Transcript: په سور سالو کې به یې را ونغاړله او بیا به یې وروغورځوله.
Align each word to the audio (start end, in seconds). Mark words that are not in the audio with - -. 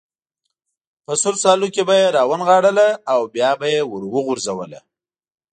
په 1.05 1.13
سور 1.21 1.35
سالو 1.43 1.67
کې 1.73 1.83
به 1.87 1.95
یې 2.01 2.07
را 2.15 2.23
ونغاړله 2.29 2.87
او 3.13 3.19
بیا 3.35 3.51
به 3.59 3.67
یې 3.73 3.81
وروغورځوله. 3.91 4.79